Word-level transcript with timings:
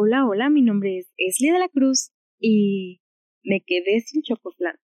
Hola, 0.00 0.24
hola, 0.28 0.48
mi 0.48 0.62
nombre 0.62 0.98
es 0.98 1.12
Esli 1.16 1.50
de 1.50 1.58
la 1.58 1.68
Cruz 1.68 2.12
y 2.38 3.00
me 3.42 3.64
quedé 3.66 3.98
sin 3.98 4.22
chocoflan. 4.22 4.76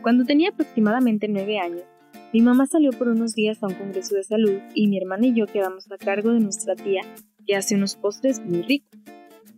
Cuando 0.00 0.24
tenía 0.24 0.48
aproximadamente 0.48 1.28
nueve 1.28 1.58
años, 1.58 1.82
mi 2.32 2.40
mamá 2.40 2.66
salió 2.66 2.90
por 2.92 3.08
unos 3.08 3.34
días 3.34 3.62
a 3.62 3.66
un 3.66 3.74
congreso 3.74 4.14
de 4.14 4.22
salud 4.22 4.60
y 4.74 4.88
mi 4.88 4.96
hermana 4.96 5.26
y 5.26 5.34
yo 5.34 5.44
quedamos 5.44 5.92
a 5.92 5.98
cargo 5.98 6.32
de 6.32 6.40
nuestra 6.40 6.74
tía 6.74 7.02
que 7.46 7.54
hace 7.54 7.74
unos 7.74 7.96
postres 7.96 8.40
muy 8.40 8.62
ricos. 8.62 8.98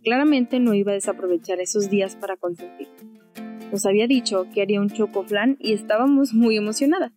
Claramente 0.03 0.59
no 0.59 0.73
iba 0.73 0.91
a 0.91 0.95
desaprovechar 0.95 1.61
esos 1.61 1.89
días 1.89 2.17
para 2.17 2.35
consentir. 2.35 2.89
Nos 3.71 3.85
había 3.85 4.07
dicho 4.07 4.47
que 4.53 4.63
haría 4.63 4.81
un 4.81 4.89
chocoflan 4.89 5.55
y 5.61 5.71
estábamos 5.71 6.33
muy 6.33 6.57
emocionadas. 6.57 7.13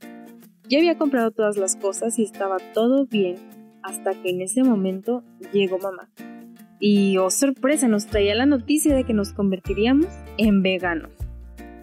Ya 0.66 0.78
había 0.78 0.96
comprado 0.96 1.30
todas 1.30 1.58
las 1.58 1.76
cosas 1.76 2.18
y 2.18 2.22
estaba 2.22 2.56
todo 2.72 3.06
bien 3.06 3.36
hasta 3.82 4.14
que 4.14 4.30
en 4.30 4.40
ese 4.40 4.64
momento 4.64 5.22
llegó 5.52 5.78
mamá. 5.78 6.08
Y, 6.80 7.18
oh 7.18 7.30
sorpresa, 7.30 7.86
nos 7.86 8.06
traía 8.06 8.34
la 8.34 8.46
noticia 8.46 8.94
de 8.94 9.04
que 9.04 9.12
nos 9.12 9.32
convertiríamos 9.32 10.08
en 10.38 10.62
veganos. 10.62 11.10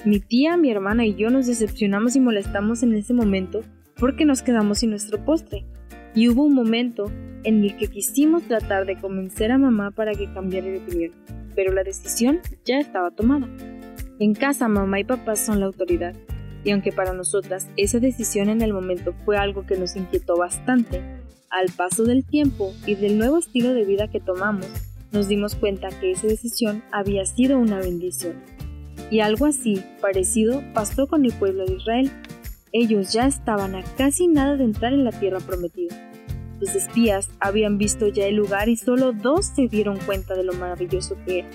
Mi 0.04 0.20
tía, 0.20 0.58
mi 0.58 0.72
hermana 0.72 1.06
y 1.06 1.14
yo 1.14 1.30
nos 1.30 1.46
decepcionamos 1.46 2.16
y 2.16 2.20
molestamos 2.20 2.82
en 2.82 2.96
ese 2.96 3.14
momento 3.14 3.62
porque 3.98 4.26
nos 4.26 4.42
quedamos 4.42 4.80
sin 4.80 4.90
nuestro 4.90 5.24
postre. 5.24 5.64
Y 6.16 6.28
hubo 6.30 6.44
un 6.44 6.56
momento 6.56 7.06
en 7.44 7.64
el 7.64 7.78
que 7.78 7.88
quisimos 7.88 8.44
tratar 8.44 8.88
de 8.88 9.00
convencer 9.00 9.52
a 9.52 9.60
mamá 9.60 9.92
para 9.92 10.14
que 10.14 10.34
cambiara 10.34 10.68
de 10.68 10.80
opinión, 10.80 11.12
pero 11.56 11.72
la 11.72 11.84
decisión 11.84 12.40
ya 12.66 12.80
estaba 12.80 13.12
tomada. 13.12 13.48
En 14.20 14.34
casa 14.34 14.68
mamá 14.68 15.00
y 15.00 15.04
papá 15.04 15.36
son 15.36 15.60
la 15.60 15.68
autoridad 15.68 16.16
y 16.64 16.72
aunque 16.72 16.92
para 16.92 17.14
nosotras 17.14 17.68
esa 17.78 18.00
decisión 18.00 18.50
en 18.50 18.62
el 18.62 18.74
momento 18.74 19.14
fue 19.26 19.38
algo 19.38 19.66
que 19.66 19.78
nos 19.78 19.96
inquietó 19.96 20.38
bastante, 20.38 21.02
al 21.50 21.68
paso 21.76 22.04
del 22.04 22.24
tiempo 22.24 22.74
y 22.86 22.96
del 22.96 23.18
nuevo 23.18 23.38
estilo 23.38 23.74
de 23.74 23.86
vida 23.86 24.08
que 24.08 24.20
tomamos, 24.20 24.68
nos 25.12 25.28
dimos 25.28 25.56
cuenta 25.56 25.90
que 25.90 26.12
esa 26.12 26.28
decisión 26.28 26.84
había 26.92 27.26
sido 27.26 27.60
una 27.60 27.80
bendición. 27.80 28.42
Y 29.10 29.20
algo 29.20 29.46
así, 29.46 29.84
parecido, 30.00 30.64
pasó 30.74 31.08
con 31.08 31.26
el 31.26 31.34
pueblo 31.34 31.66
de 31.66 31.74
Israel. 31.74 32.12
Ellos 32.72 33.12
ya 33.12 33.28
estaban 33.28 33.76
a 33.76 33.84
casi 33.98 34.28
nada 34.28 34.56
de 34.56 34.64
entrar 34.64 34.94
en 34.94 35.04
la 35.04 35.12
tierra 35.12 35.40
prometida. 35.40 35.96
Los 36.62 36.76
espías 36.76 37.30
habían 37.40 37.78
visto 37.78 38.08
ya 38.08 38.28
el 38.28 38.36
lugar 38.36 38.70
y 38.70 38.78
solo 38.78 39.12
dos 39.12 39.48
se 39.48 39.68
dieron 39.68 39.98
cuenta 40.06 40.36
de 40.36 40.44
lo 40.44 40.54
maravilloso 40.54 41.18
que 41.26 41.40
era, 41.40 41.50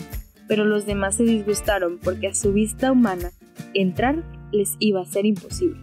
pero 0.48 0.64
los 0.64 0.84
demás 0.84 1.16
se 1.16 1.22
disgustaron 1.22 1.98
porque 2.02 2.26
a 2.26 2.34
su 2.34 2.52
vista 2.52 2.92
humana 2.92 3.30
entrar 3.72 4.22
les 4.52 4.76
iba 4.78 5.00
a 5.00 5.06
ser 5.06 5.26
imposible. 5.26 5.80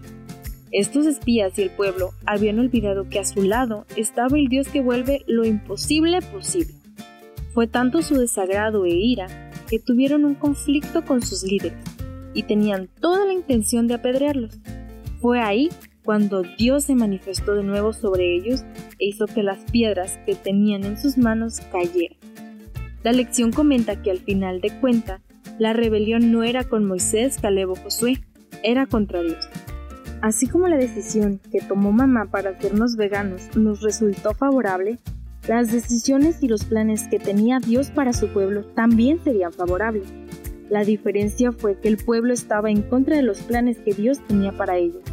Estos 0.71 1.05
espías 1.05 1.57
y 1.59 1.61
el 1.61 1.69
pueblo 1.69 2.11
habían 2.25 2.57
olvidado 2.57 3.07
que 3.07 3.19
a 3.19 3.25
su 3.25 3.43
lado 3.43 3.85
estaba 3.95 4.37
el 4.37 4.47
Dios 4.47 4.67
que 4.67 4.81
vuelve 4.81 5.23
lo 5.27 5.45
imposible 5.45 6.19
posible. 6.21 6.73
Fue 7.53 7.67
tanto 7.67 8.01
su 8.01 8.15
desagrado 8.15 8.85
e 8.85 8.89
ira 8.89 9.51
que 9.69 9.77
tuvieron 9.77 10.25
un 10.25 10.33
conflicto 10.33 11.05
con 11.05 11.21
sus 11.21 11.43
líderes 11.43 11.77
y 12.33 12.43
tenían 12.43 12.89
toda 12.99 13.25
la 13.25 13.33
intención 13.33 13.87
de 13.87 13.93
apedrearlos. 13.93 14.59
Fue 15.21 15.39
ahí 15.39 15.69
cuando 16.03 16.41
Dios 16.41 16.85
se 16.85 16.95
manifestó 16.95 17.53
de 17.55 17.63
nuevo 17.63 17.93
sobre 17.93 18.35
ellos 18.35 18.63
e 18.99 19.05
hizo 19.07 19.27
que 19.27 19.43
las 19.43 19.59
piedras 19.71 20.19
que 20.25 20.35
tenían 20.35 20.83
en 20.83 20.97
sus 20.97 21.17
manos 21.17 21.61
cayeran. 21.71 22.17
La 23.03 23.11
lección 23.11 23.51
comenta 23.51 24.01
que 24.01 24.11
al 24.11 24.19
final 24.19 24.59
de 24.61 24.71
cuenta, 24.79 25.21
la 25.59 25.73
rebelión 25.73 26.31
no 26.31 26.43
era 26.43 26.63
con 26.63 26.85
Moisés, 26.85 27.37
Caleb 27.39 27.69
o 27.69 27.75
Josué, 27.75 28.23
era 28.63 28.85
contra 28.85 29.21
Dios. 29.21 29.47
Así 30.21 30.47
como 30.47 30.69
la 30.69 30.77
decisión 30.77 31.41
que 31.51 31.59
tomó 31.59 31.91
mamá 31.91 32.27
para 32.31 32.51
hacernos 32.51 32.95
veganos 32.95 33.41
nos 33.57 33.81
resultó 33.81 34.33
favorable, 34.33 34.99
las 35.47 35.71
decisiones 35.71 36.41
y 36.41 36.47
los 36.47 36.63
planes 36.63 37.09
que 37.09 37.19
tenía 37.19 37.59
Dios 37.59 37.91
para 37.91 38.13
su 38.13 38.29
pueblo 38.29 38.63
también 38.67 39.21
serían 39.21 39.51
favorables. 39.51 40.07
La 40.69 40.85
diferencia 40.85 41.51
fue 41.51 41.77
que 41.77 41.89
el 41.89 41.97
pueblo 41.97 42.33
estaba 42.33 42.71
en 42.71 42.83
contra 42.83 43.17
de 43.17 43.23
los 43.23 43.41
planes 43.41 43.79
que 43.79 43.93
Dios 43.93 44.25
tenía 44.25 44.53
para 44.53 44.77
ellos, 44.77 45.03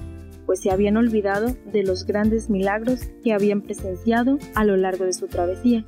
pues 0.46 0.60
se 0.60 0.70
habían 0.70 0.96
olvidado 0.96 1.56
de 1.72 1.82
los 1.82 2.06
grandes 2.06 2.48
milagros 2.48 3.00
que 3.24 3.32
habían 3.32 3.62
presenciado 3.62 4.38
a 4.54 4.64
lo 4.64 4.76
largo 4.76 5.04
de 5.04 5.12
su 5.12 5.26
travesía. 5.26 5.84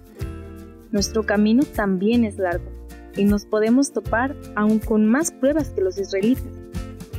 Nuestro 0.91 1.23
camino 1.23 1.63
también 1.63 2.25
es 2.25 2.39
largo 2.39 2.71
y 3.17 3.25
nos 3.25 3.47
podemos 3.47 3.93
topar 3.93 4.35
aún 4.57 4.81
con 4.81 5.07
más 5.07 5.31
pruebas 5.31 5.71
que 5.71 5.83
los 5.83 5.99
israelitas 5.99 6.62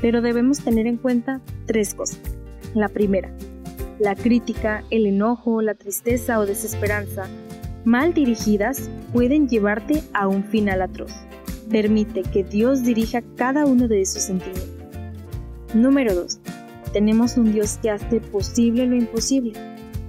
pero 0.04 0.22
debemos 0.22 0.60
tener 0.60 0.86
en 0.86 0.98
cuenta 0.98 1.40
tres 1.66 1.94
cosas. 1.94 2.20
La 2.74 2.90
primera, 2.90 3.32
la 4.00 4.16
crítica, 4.16 4.84
el 4.90 5.06
enojo, 5.06 5.62
la 5.62 5.76
tristeza 5.76 6.40
o 6.40 6.46
desesperanza, 6.46 7.30
mal 7.86 8.14
dirigidas, 8.14 8.90
pueden 9.14 9.48
llevarte 9.48 10.04
a 10.12 10.28
un 10.28 10.44
final 10.44 10.82
atroz. 10.82 11.14
Permite 11.72 12.24
que 12.24 12.44
Dios 12.44 12.84
dirija 12.84 13.22
cada 13.38 13.66
uno 13.66 13.88
de 13.88 14.02
esos 14.02 14.24
sentimientos. 14.24 14.68
Número 15.74 16.14
2. 16.14 16.38
Tenemos 16.92 17.38
un 17.38 17.54
Dios 17.54 17.80
que 17.82 17.90
hace 17.90 18.20
posible 18.20 18.86
lo 18.86 18.98
imposible. 18.98 19.54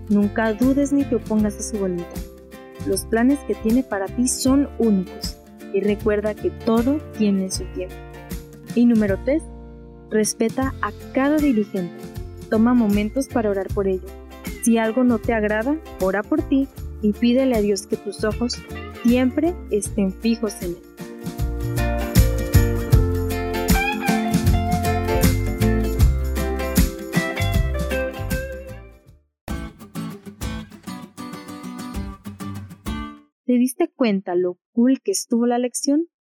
Nunca 0.08 0.54
dudes 0.54 0.92
ni 0.92 1.04
te 1.04 1.14
opongas 1.14 1.56
a 1.56 1.62
su 1.62 1.78
voluntad. 1.78 2.20
Los 2.88 3.06
planes 3.06 3.38
que 3.46 3.54
tiene 3.54 3.84
para 3.84 4.06
ti 4.06 4.26
son 4.26 4.68
únicos 4.80 5.36
y 5.72 5.78
recuerda 5.78 6.34
que 6.34 6.50
todo 6.50 6.98
tiene 7.16 7.48
su 7.52 7.62
tiempo. 7.66 7.94
Y 8.74 8.86
número 8.86 9.20
3. 9.24 9.53
Respeta 10.10 10.74
a 10.80 10.92
cada 11.12 11.38
dirigente. 11.38 11.94
Toma 12.50 12.74
momentos 12.74 13.28
para 13.28 13.50
orar 13.50 13.68
por 13.68 13.88
ellos. 13.88 14.10
Si 14.62 14.78
algo 14.78 15.04
no 15.04 15.18
te 15.18 15.34
agrada, 15.34 15.76
ora 16.00 16.22
por 16.22 16.42
ti 16.42 16.68
y 17.02 17.12
pídele 17.12 17.56
a 17.56 17.60
Dios 17.60 17.86
que 17.86 17.96
tus 17.96 18.24
ojos 18.24 18.62
siempre 19.02 19.54
estén 19.70 20.12
fijos 20.12 20.54
en 20.62 20.70
Él. 20.70 20.94
¿Te 33.46 33.52
diste 33.58 33.90
cuenta 33.94 34.34
lo 34.34 34.58
cool 34.72 35.02
que 35.02 35.10
estuvo 35.10 35.46
la 35.46 35.58
lección? 35.58 36.08